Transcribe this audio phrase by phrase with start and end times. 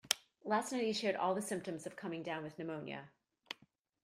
[0.43, 3.11] Last night he showed all the symptoms of coming down with pneumonia.